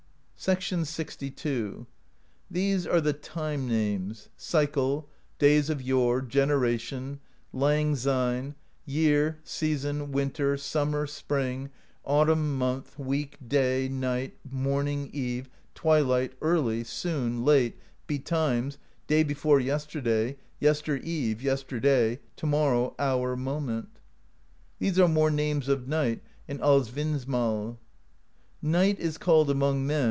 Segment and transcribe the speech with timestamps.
[0.43, 1.85] LXIL"These
[2.87, 7.19] are time names: Cycle, Days of Yore, Gen eration,
[7.53, 8.55] Lang Syne,
[8.87, 11.69] Year, Season, Winter, Summer, Spring,
[12.03, 17.77] Autumn, Month, Week, Day, Night, Morning, Eve, Twi light, Early, Soon, Late,
[18.07, 23.99] Betimes, Day before Yesterday, Yester Eve, Yesterday, To morrow, Hour, Moment.
[24.79, 27.77] These are more names of Night in Ahvinnsmal:
[28.63, 29.91] Night 't is called among men.